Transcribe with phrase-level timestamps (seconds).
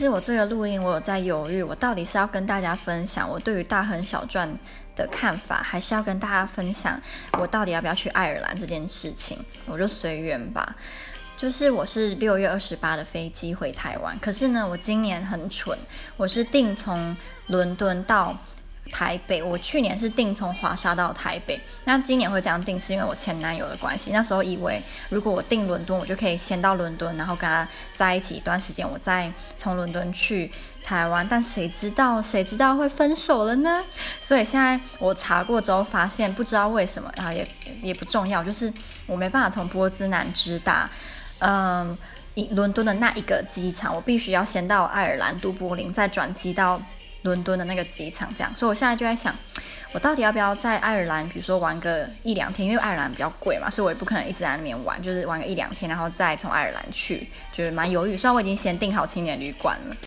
[0.00, 4.50] 其实我这个录音，我有在犹豫，我到底是要跟大家分享我对于大亨小传
[4.96, 6.98] 的看法，还是要跟大家分享
[7.38, 9.36] 我到底要不要去爱尔兰这件事情？
[9.68, 10.74] 我就随缘吧。
[11.36, 15.78] 就是我是六月二十八的飞机回台湾，可是呢，我今年很蠢，
[16.16, 17.14] 我是订从
[17.48, 18.34] 伦敦到。
[18.92, 24.10] 台北，我去年是定从华沙到台北，那今年会这样定，是因为我前男友的关系。
[24.10, 27.66] 那时候以为如果我定伦敦，我就可以先到伦敦，然后跟他
[27.96, 30.50] 在一起一段时间，我再从伦敦去
[30.84, 31.26] 台湾。
[31.30, 33.82] 但谁知道，谁知道会分手了呢？
[34.20, 37.46] 所以现在我查过之后发现，不知道为什么，然后也
[37.82, 38.72] 也不重要，就是
[39.06, 40.90] 我没办法从波兹南直达，
[41.38, 41.96] 嗯，
[42.50, 46.80] 伦敦的那一个机场，我必须要先到爱尔兰都柏林，再转机到。
[47.22, 49.34] 伦敦的那个机场，这样，所以我现在就在想，
[49.92, 58.16] 我到底要不要在爱尔兰，比如说玩个一两天，因为爱尔兰比较贵嘛，所以我也不可能一直在那边玩，就是玩个一两天，然后再从爱尔兰去，就是蛮犹豫。
[58.16, 59.96] 虽然我已经先订好青年旅馆了。